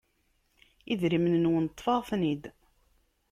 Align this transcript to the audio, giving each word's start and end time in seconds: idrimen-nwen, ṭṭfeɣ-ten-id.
idrimen-nwen, 0.93 1.65
ṭṭfeɣ-ten-id. 1.71 2.43